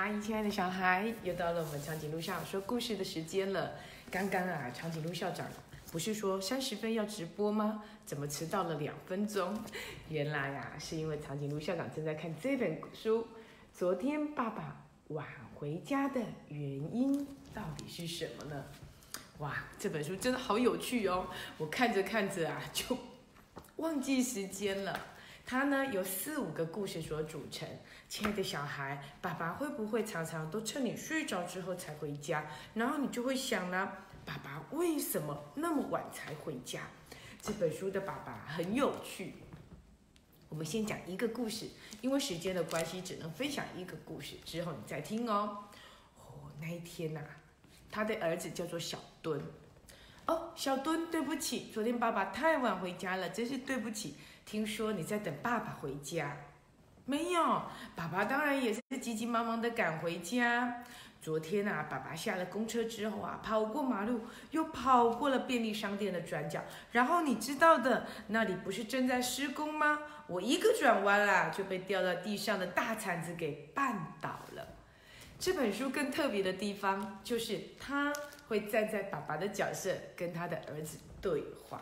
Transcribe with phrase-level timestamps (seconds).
[0.00, 3.72] 嗨，亲爱的小孩，又到了我们长颈鹿校长说故事的时间了。
[4.12, 5.44] 刚刚啊，长颈鹿校长
[5.90, 7.82] 不是说三十分要直播吗？
[8.06, 9.60] 怎么迟到了两分钟？
[10.08, 13.26] 原来呀、是因为长颈鹿校长正在看这本书。
[13.74, 15.26] 昨天爸爸晚
[15.56, 16.60] 回家的原
[16.94, 18.64] 因到底是什么呢？
[19.38, 21.26] 哇，这本书真的好有趣哦！
[21.56, 22.96] 我看着看着啊，就
[23.78, 24.96] 忘记时间了。
[25.50, 27.66] 它呢由四五个故事所组成。
[28.06, 32.44] 亲爱的小孩，爸爸会不会常常都趁你睡着之后才回家？
[32.74, 33.90] 然后你就会想呢，
[34.26, 36.82] 爸爸为什么那么晚才回家？
[37.40, 39.36] 这本书的爸爸很有趣。
[40.50, 41.66] 我们先讲一个故事，
[42.02, 45.64] 因为时间的关系，只能分享一个故事，之后你再听哦。
[46.18, 47.22] 哦，那一天呐、
[47.90, 49.40] 他的儿子叫做小敦。
[50.26, 54.14] 哦，小敦，对不起，昨天爸爸太晚回家了，真是对不起。
[54.48, 56.34] 听说你在等爸爸回家。
[57.04, 57.42] 没有，
[57.94, 60.82] 爸爸当然也是急急忙忙的赶回家。
[61.20, 69.98] 昨天啊，爸爸下了公车之后啊，跑过马路，又跑过了便利商店的转角，然后你知道的，那里不是正在施工吗？
[70.26, 74.66] 我一个转弯啦，就被掉到地上的大铲子给绊倒了。
[75.38, 78.10] 这本书更特别的地方，就是他
[78.48, 81.78] 会站在爸爸的角色，跟他的儿子对话。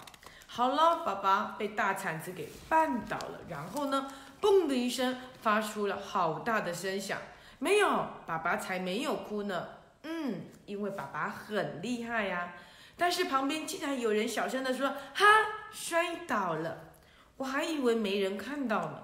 [0.56, 4.10] 好了，爸爸被大铲子给绊倒了，然后呢？
[4.40, 7.18] 嘣的一声，发出了好大的声响。
[7.58, 9.68] 没有，爸爸才没有哭呢。
[10.04, 12.54] 嗯，因为爸爸很厉害呀、
[12.96, 15.26] 但是旁边竟然有人小声的说：“哈，
[15.70, 16.84] 摔倒了。”
[17.36, 19.02] 我还以为没人看到呢。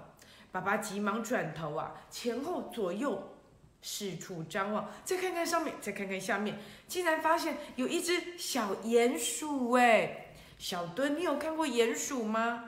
[0.51, 3.37] 爸爸急忙转头啊，前后左右
[3.83, 10.22] 四处张望，再看看上面，再看看下面，竟然发现有一只小鼹鼠哎。
[10.63, 12.63] 小敦，你有看过鼹鼠吗？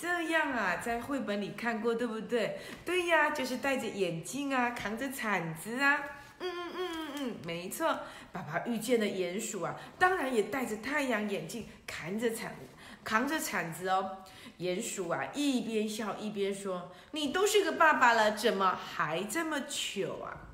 [0.00, 2.58] 这样啊，在绘本里看过，对不对？
[2.86, 6.02] 对呀，就是戴着眼镜啊，扛着铲子啊。
[6.38, 8.00] 嗯嗯嗯嗯嗯，没错。
[8.32, 12.56] 爸爸遇见了鼹鼠啊，当然也戴着太阳眼镜，扛着铲，
[13.04, 14.24] 扛着铲子哦。
[14.58, 20.48] 鼹鼠啊，一边笑一边说：“你都是个爸爸了，怎么还这么糗啊？”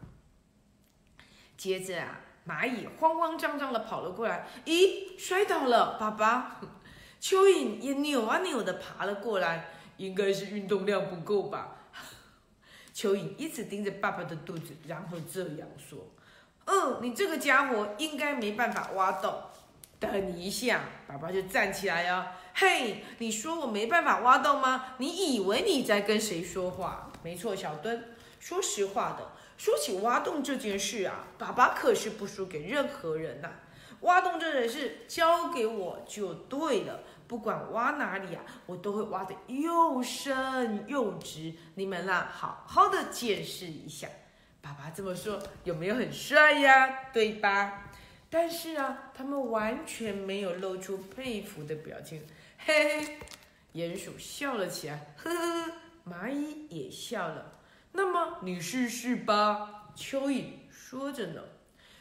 [1.57, 6.61] 接着啊，蚂蚁慌慌张张的跑了过来，咦，摔倒了，爸爸。
[7.21, 11.77] 蚯蚓也扭啊扭的爬了过来，应该是运动量不够吧。
[12.95, 16.13] 蚯蚓一直盯着爸爸的肚子，然后这样说
[16.67, 19.35] ：“嗯，你这个家伙应该没办法挖洞。”
[19.99, 22.27] 等一下，爸爸就站起来哦。
[22.53, 24.95] 嘿，你说我没办法挖洞吗？
[24.99, 27.11] 你以为你在跟谁说话？
[27.23, 33.51] 没错，小墩，说实话的，说起挖洞这件事啊，爸爸可是不输给任何人呐、
[34.01, 37.01] 挖洞这件事交给我就对了。
[37.27, 41.55] 不管挖哪里啊，我都会挖得又深又直。
[41.75, 44.07] 你们啦，好好的见识一下。
[44.61, 47.11] 爸爸这么说有没有很帅呀？
[47.13, 47.91] 对吧？
[48.29, 52.27] 但是啊，他们完全没有露出佩服的表情。
[52.59, 53.19] 嘿嘿，
[53.73, 55.73] 鼹鼠笑了起来，呵呵呵，
[56.07, 57.53] 蚂蚁也笑了。
[57.97, 61.41] 那么你试试吧，蚯蚓说着呢。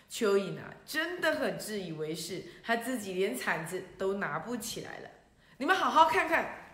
[0.10, 5.10] 蚯蚓啊，真的很自以为是，他自己连铲子都拿不起来了。
[5.58, 6.74] 你们好好看看，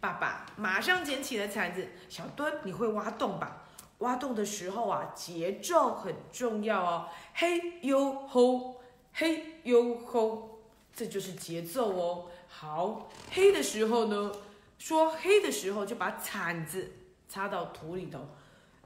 [0.00, 1.88] 爸爸马上捡起了铲子。
[2.08, 3.64] 小敦，你会挖洞吧？
[3.98, 7.08] 挖洞的时候啊，节奏很重要哦。
[7.34, 8.80] 嘿呦吼，
[9.12, 10.60] 嘿呦吼，
[10.92, 12.30] 这就是节奏哦。
[12.48, 14.32] 好，黑的时候呢，
[14.78, 16.92] 说黑的时候就把铲子
[17.28, 18.26] 插到土里头，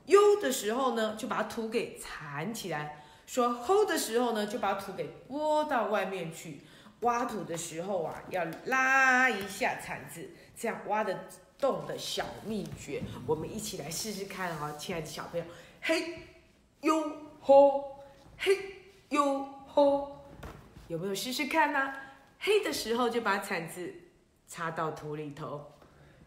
[0.06, 3.04] 悠的时候呢，就把土给铲起来。
[3.26, 6.62] 说吼的时候呢，就把土给拨到外面去。
[7.00, 11.14] 挖土的时候啊，要拉一下铲子，这样挖得
[11.58, 15.44] 动的小秘诀，我们一起来试试看哦，亲爱的小朋友。
[15.82, 16.20] 嘿，
[16.80, 17.98] 呦吼，
[18.38, 18.56] 嘿
[19.10, 20.24] 呦吼，
[20.88, 21.92] 有没有试试看呢、
[22.40, 23.92] 嘿的时候就把铲子
[24.48, 25.72] 插到土里头，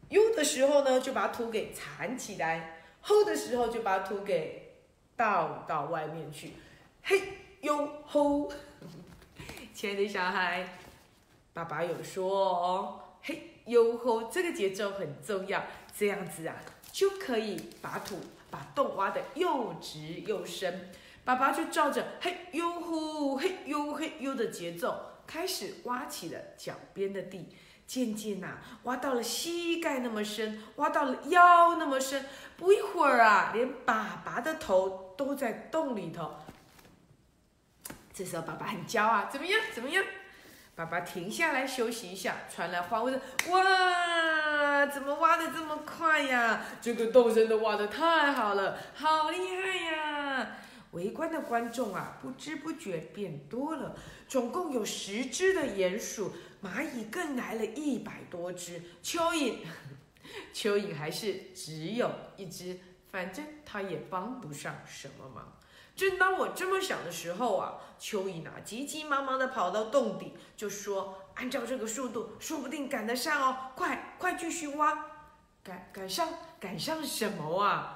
[0.09, 4.75] 呦的时候呢就把土给铲起来，吼的时候就把土给
[5.15, 6.53] 倒到外面去。
[7.03, 7.21] 嘿
[7.61, 8.51] 呦吼，
[9.73, 10.67] 亲爱的小孩，
[11.53, 15.63] 爸爸有说哦，嘿呦吼，这个节奏很重要，
[15.97, 16.55] 这样子啊
[16.91, 18.17] 就可以把土
[18.49, 20.91] 把洞挖得又直又深。
[21.25, 27.49] 爸爸就照着嘿呦呼嘿呦嘿呦的节奏，开始挖起了脚边的地。
[27.89, 32.23] 渐渐呐、挖到了膝盖那么深，挖到了腰那么深，
[32.55, 36.35] 不一会儿啊，连爸爸的头都在洞里头。
[38.13, 39.59] 这时候爸爸很骄傲，怎么样？
[39.73, 40.05] 怎么样？
[40.75, 43.19] 爸爸停下来休息一下，传来欢呼声
[43.49, 46.61] ：“哇，怎么挖的这么快呀？
[46.79, 50.51] 这个洞真的挖的太好了，好厉害呀！”
[50.93, 53.95] 围观的观众啊，不知不觉变多了，
[54.27, 56.33] 总共有十只的鼹鼠，
[56.63, 58.81] 蚂蚁更来了一百多只。
[59.03, 59.57] 蚯蚓，
[60.53, 62.79] 蚯蚓还是只有一只，
[63.11, 65.53] 反正它也帮不上什么忙。
[65.95, 75.05] 正当我这么想的时候啊，蚯蚓啊急急忙忙地跑到洞底，就说：“按照这个速度，说不定赶得上哦，快快继续挖，
[75.61, 76.29] 赶赶上
[76.59, 77.95] 赶上什么啊？”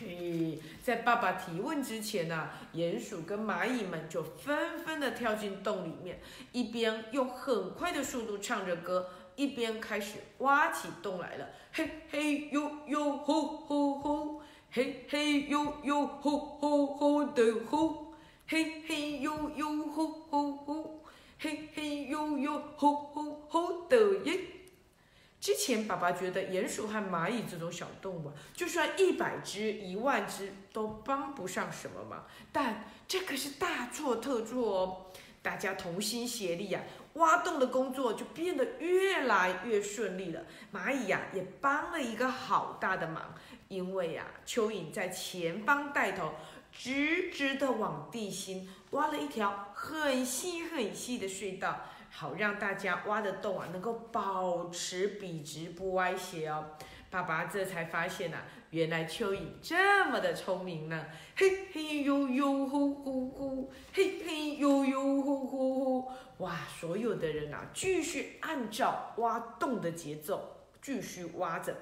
[0.00, 6.18] 嘿，在爸爸提问之前呢，鼹鼠跟蚂蚁们就纷纷的跳进洞里面，
[6.52, 11.46] 一边用很快的速度唱着歌，一边开始挖起洞来了。
[11.72, 18.14] 嘿嘿呦呦吼吼吼，嘿嘿呦呦吼吼吼的吼，
[18.48, 21.04] 嘿嘿呦呦吼吼吼，
[21.38, 24.40] 嘿嘿呦呦吼吼吼的耶。
[25.40, 32.26] 之前爸爸觉得鼹鼠和蚂蚁这种小动物，就算一百只、一万只都帮不上什么忙。
[32.52, 35.06] 但这可是大错特错哦！
[35.42, 36.82] 大家同心协力啊，
[37.14, 40.42] 挖洞的工作就变得越来越顺利了。
[40.74, 43.34] 蚂蚁呀，也帮了一个好大的忙，
[43.68, 46.34] 因为呀，蚯蚓在前方带头，
[46.70, 51.86] 直直的往地心挖了一条很细很细的隧道。
[52.12, 56.72] 好让大家挖的洞啊，能够保持笔直不歪斜哦。
[57.08, 58.38] 爸爸这才发现呐，
[58.70, 61.06] 原来蚯蚓这么的聪明呢。
[61.36, 66.12] 嘿嘿呦呦呼呼呼，嘿嘿呦呦呼呼呼。
[66.38, 71.74] 哇，所有的人啊，继续按照挖洞的节奏继续挖着。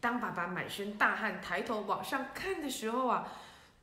[0.00, 3.32] 当爸爸满身大汗抬头往上看的时候啊。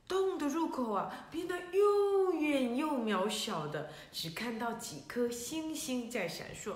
[0.08, 6.74] 洞的入口啊，变得又远又渺小的，只看到几颗星星在闪烁。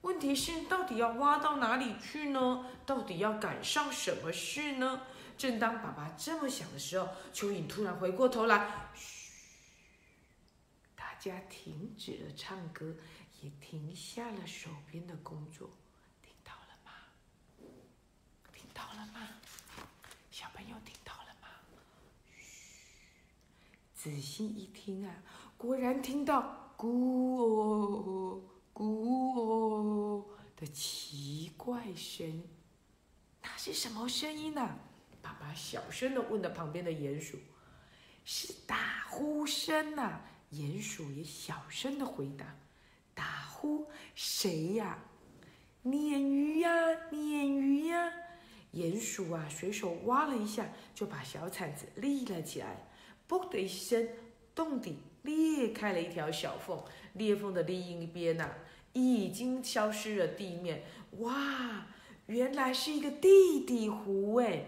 [0.00, 2.66] 问题是，到底要挖到哪里去呢？
[2.86, 5.02] 到底要赶上什么事呢？
[5.36, 9.30] 正当爸爸这么想的时候，蚯蚓突然回过头来，嘘，
[10.96, 12.96] 大家停止了唱歌，
[13.42, 15.68] 也停下了手边的工作。
[16.22, 16.92] 听到了吗？
[18.54, 19.28] 听到了吗？
[20.30, 20.94] 小朋友听。
[24.04, 25.14] 仔细一听啊，
[25.56, 28.38] 果然听到咕哦
[28.74, 32.44] 咕哦的奇怪声，
[33.42, 34.76] 那是什么声音呢？
[35.22, 37.38] 爸爸小声的问了旁边的鼹鼠
[38.26, 40.20] ：“是打呼声呐。”
[40.52, 42.58] 鼹鼠也小声的回答
[43.16, 44.98] ：“打呼谁呀？
[45.82, 46.70] 鲶鱼呀，
[47.10, 48.12] 鲶鱼呀。”
[48.74, 52.90] 鼹鼠啊，随手挖了一下，就把小铲子立了起来。
[53.28, 54.08] 嘣的一声，
[54.54, 56.82] 洞底裂开了一条小缝，
[57.14, 58.48] 裂缝的另一边呐，
[58.92, 60.84] 已经消失了地面。
[61.18, 61.86] 哇，
[62.26, 64.66] 原来是一个地底湖哎！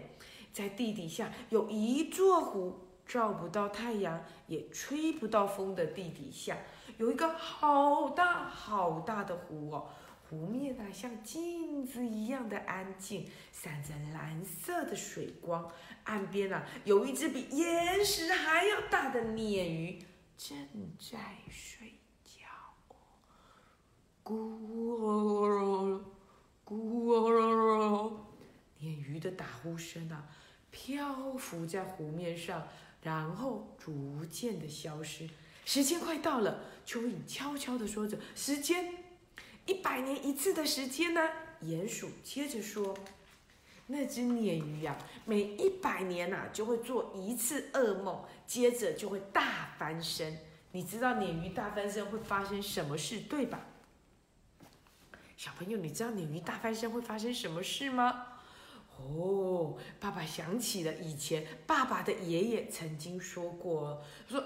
[0.53, 6.57] 在地底下有一座湖，照不到太阳，也吹不到风的地底下，
[6.97, 9.89] 有一个好大好大的湖哦。
[10.29, 15.71] 湖面啊，像镜子一样的安静，闪着蓝色的水光。
[16.03, 20.03] 岸边啊，有一只比岩石还要大的鲶鱼
[20.37, 20.57] 正
[20.99, 21.17] 在
[21.49, 21.93] 睡
[22.23, 22.41] 觉。
[24.23, 24.33] 咕
[24.99, 26.01] 噜
[26.65, 28.11] 咕噜，
[28.81, 30.27] 鲶鱼的打呼声啊，
[30.69, 32.67] 漂浮在湖面上，
[33.01, 35.29] 然后逐渐的消失。
[35.63, 38.93] 时间快到了，蚯蚓悄悄地说着：“时间。”
[39.67, 41.21] 一百年一次的时间呢？
[41.61, 42.97] 鼹鼠接着说
[43.87, 50.39] ：“那只鲶鱼呀，每一百年呐就会做一次噩梦，接着就会大翻身。
[50.71, 53.65] 你知道鲶鱼大翻身会发生什么事，对吧？
[55.35, 58.27] 小朋友，你知道鲶鱼大翻身会发生什么事吗？
[58.97, 64.43] 哦，爸爸想起了以前爸爸的爷爷曾经说过，说。”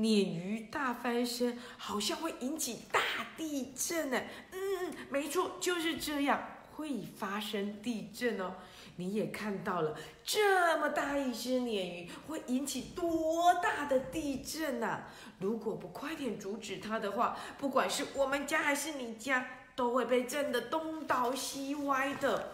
[0.00, 3.00] 鲶鱼大翻身，好像会引起大
[3.36, 4.18] 地震呢。
[4.50, 6.42] 嗯，没错，就是这样，
[6.72, 8.54] 会发生地震哦。
[8.96, 15.02] 你也看到了，这么大一只鲶鱼，会引起多大的地震呢？
[15.38, 22.52] 如果不快点阻止它的话，不管是我们家还是你家，都会被震得东倒西歪的。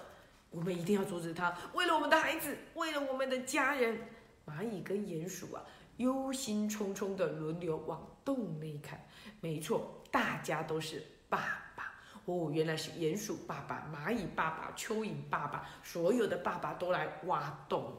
[0.50, 3.98] 我们一定要阻止它，为了我们的孩子，为了我们的家人。
[4.46, 5.60] 蚂蚁跟鼹鼠啊。
[5.96, 9.06] 忧心忡忡的轮流往洞内看，
[9.40, 11.38] 没错，大家都是爸
[11.74, 11.94] 爸
[12.26, 17.94] 哦，原来是鼹鼠爸爸、蚂蚁爸爸、蚯蚓爸爸，所有的爸爸都来挖洞。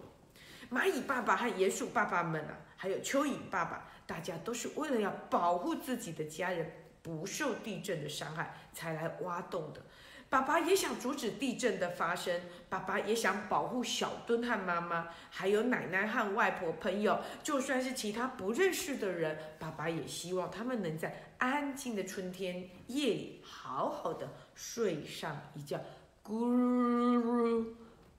[0.70, 6.70] 蚂蚁爸爸和鼹鼠爸爸们啊，还有蚯蚓爸爸，大家都是为了要保护自己的家人
[7.02, 9.82] 不受地震的伤害才来挖洞的。
[10.30, 25.80] 爸爸也想阻止地震的发生，爸爸也想保护小墩和妈妈，还有奶奶和外婆、朋友，就算是其他不认识的人，爸爸也希望他们能在安静的春天夜里好好的睡上一觉。
[26.24, 27.66] 咕噜噜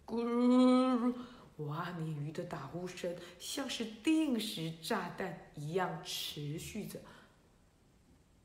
[0.07, 1.15] 咕噜，
[1.67, 1.89] 哇！
[1.99, 6.99] 鲶鱼的打呼声像是定时炸弹一样持续着。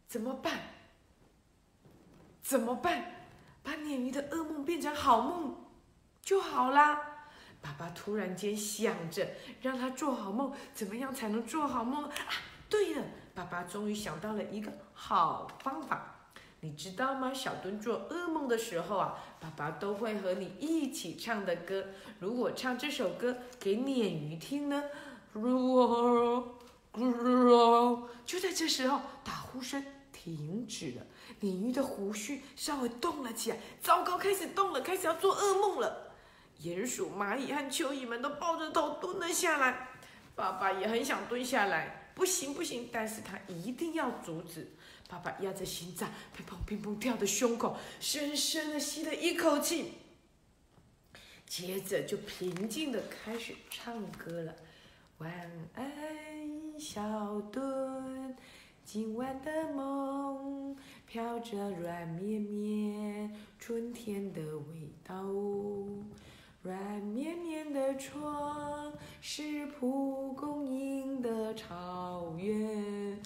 [0.10, 0.60] 怎么办？
[2.42, 3.23] 怎么办？
[3.64, 5.56] 把鲶鱼的噩梦变成好梦
[6.22, 7.00] 就好啦。
[7.62, 9.26] 爸爸突然间想着，
[9.62, 12.12] 让他做好梦，怎么样才能做好梦啊？
[12.70, 13.04] 对了，
[13.34, 16.10] 爸爸终于想到了一个好方法。
[16.60, 17.34] 你知道吗？
[17.34, 21.86] 小墩做噩梦的时候啊，爸爸都会和你一起唱的歌。
[22.20, 24.84] 如果唱这首歌给鲶鱼听呢？
[28.26, 31.06] 就在这时候，打呼声停止了。
[31.40, 36.14] 鲤鱼的胡须稍微动了起来，糟糕，开始动了，开始要做噩梦了。
[36.62, 39.90] 鼹鼠、蚂蚁和蚯蚓们都抱着头蹲了下来。
[40.36, 44.72] 爸爸也很想蹲下来，不行不行，但是他一定要阻止。
[45.10, 49.94] 爸爸压着心脏乒砰乒砰跳的胸口，深深的吸了一口气，
[51.46, 54.56] 接着就平静的开始唱歌了。
[55.20, 55.32] 晚
[55.76, 58.36] 安，小墩。
[58.86, 60.76] 今晚的梦
[61.08, 65.16] 飘着软绵绵春天的味道，
[66.62, 73.18] 软绵绵的床是蒲公英的草原。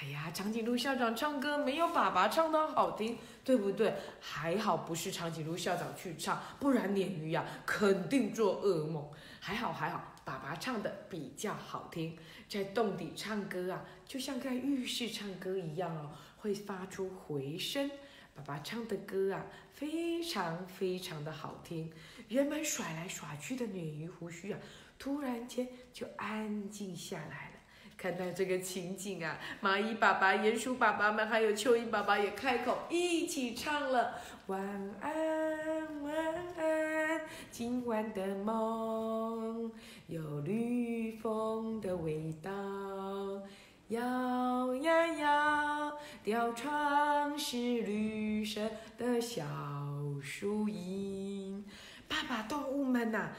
[0.00, 3.94] 哎呀，长颈鹿校长唱歌没有爸爸唱的好听，对不对？
[4.20, 9.08] 还好不是长颈鹿校长去唱，不然鲶鱼呀肯定做噩梦。
[9.40, 12.14] 还好还好，爸爸唱的比较好听。
[12.46, 17.90] 在洞底唱歌啊，就像在浴室唱歌一样哦，会发出回声。
[18.34, 21.90] 爸爸唱的歌啊，非常非常的好听。
[22.28, 24.58] 原本甩来甩去的鲶鱼胡须啊，
[24.98, 27.54] 突然间就安静下来了。
[27.96, 34.14] 看到这个情景啊，蚂蚁爸爸、鼹鼠爸爸们还有蚯蚓爸爸也开口一起唱了：
[34.46, 34.60] 晚
[35.00, 37.20] 安，晚安，
[37.50, 39.72] 今晚的梦
[40.08, 42.50] 有绿风的味道，
[43.88, 49.44] 摇呀摇，吊床是绿色的小
[50.22, 51.62] 树荫。
[52.08, 53.32] 爸爸，动物们呐！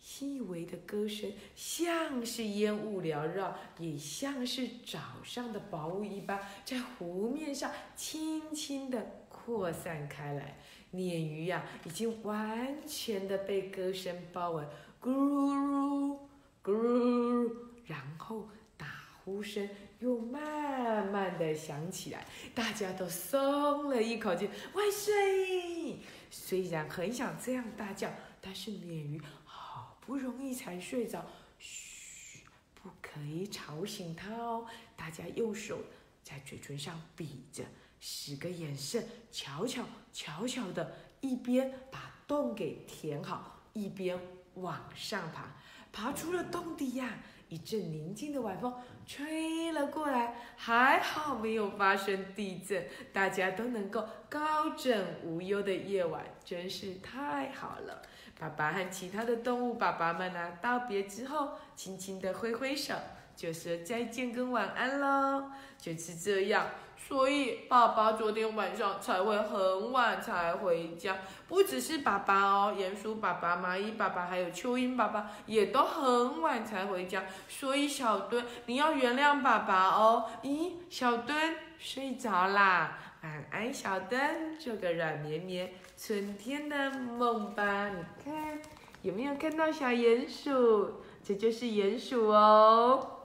[0.00, 10.58] 细微的歌声像是烟雾缭绕，也像是早上的薄雾一般，在湖面上轻轻的扩散开来。
[10.92, 14.64] 鲶鱼呀，已经完全的被歌声包围，
[15.02, 16.16] 咕噜噜
[16.62, 17.52] 咕噜，
[17.86, 18.86] 然后打
[19.24, 19.68] 呼声
[19.98, 24.48] 又慢慢的响起来，大家都松了一口气。
[24.72, 25.98] 万岁！
[26.30, 28.08] 虽然很想这样大叫，
[28.40, 29.98] 但是鲶鱼好。
[30.04, 31.24] 不容易才睡着，
[31.58, 32.40] 嘘，
[32.74, 34.66] 不可以吵醒它哦。
[34.96, 35.78] 大家用手
[36.24, 37.64] 在嘴唇上比着，
[38.00, 44.18] 使个眼色，悄悄悄悄的，一边把洞给填好，一边
[44.54, 45.44] 往上爬。
[45.92, 47.18] 爬出了洞底呀，
[47.48, 48.74] 一阵宁静的晚风
[49.06, 58.00] 吹了过来，还好没有发生地震，大家都能够高枕无忧的夜晚，真是太好了。
[58.40, 62.94] 爸爸和其他的动物爸爸们呢，道别之后，轻轻的挥挥手，
[63.36, 65.44] 就说再见跟晚安喽。
[65.78, 71.16] 就是这样，所以爸爸昨天晚上才会很晚才回家。
[71.48, 77.24] 不只是爸爸哦，鼹鼠爸爸、蚂蚁爸爸还有蚯蚓爸爸也都很晚才回家。
[77.48, 80.30] 所以小墩，你要原谅爸爸哦。
[80.44, 82.96] 咦，小墩睡着啦？
[83.22, 85.72] 晚安，小墩，做个软绵绵。
[85.96, 88.60] 春天的梦吧，你看
[89.02, 91.02] 有没有看到小鼹鼠？
[91.24, 93.18] 这就是鼹鼠哦。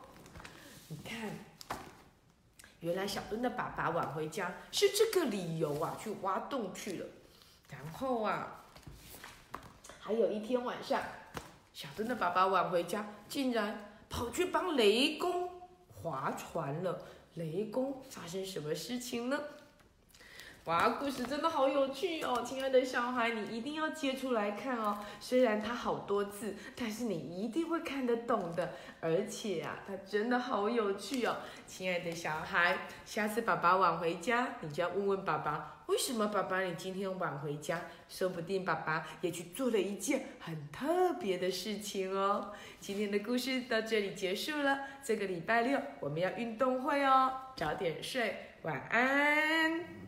[0.90, 1.30] 你看，
[2.80, 7.06] 原来小墩的爸爸晚回家是这个理由啊，去挖洞去了。
[7.70, 8.64] 然后啊，
[10.00, 11.02] 还有一天晚上，
[11.74, 15.50] 小墩的爸爸晚回家，竟然跑去帮雷公
[15.94, 17.02] 划船了。
[17.34, 19.40] 雷公发生什么事情呢？
[20.68, 22.44] 哇，故事真的好有趣哦！
[22.46, 25.00] 亲爱的小孩，你一定要接出来看哦。
[25.18, 28.74] 虽然它好多字，但是你一定会看得懂的。
[29.00, 31.38] 而且啊，它真的好有趣哦！
[31.66, 37.84] 亲爱的小孩，下次爸爸晚回家，你就要问问爸爸，为什么爸爸你今天晚回家？
[38.10, 42.52] 说不定爸爸也去做了一件很特别的事情哦。
[42.82, 44.80] 今天的故事到这里结束了。
[45.02, 50.07] 这个礼拜六我们要运动会哦，早点睡，晚安。